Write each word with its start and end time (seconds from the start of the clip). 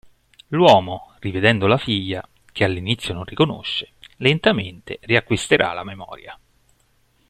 L'uomo, 0.47 1.13
rivedendo 1.19 1.67
la 1.67 1.77
figlia, 1.77 2.27
che 2.51 2.63
all'inizio 2.63 3.13
non 3.13 3.23
riconosce, 3.23 3.91
lentamente 4.17 4.97
riacquisterà 5.03 5.73
la 5.73 5.83
memoria. 5.83 6.35